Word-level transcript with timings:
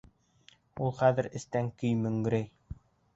—Ул 0.85 0.95
хәҙер 1.01 1.29
эстән 1.39 1.69
көй 1.83 1.93
мөңрәй. 1.99 2.49